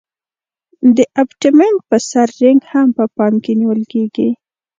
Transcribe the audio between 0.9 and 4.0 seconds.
د ابټمنټ په سر رینګ هم په پام کې نیول